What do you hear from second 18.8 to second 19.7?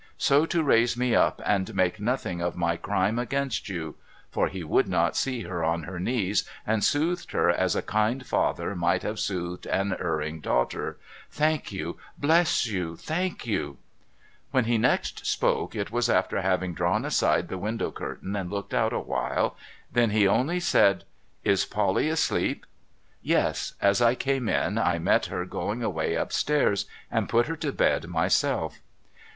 awhile.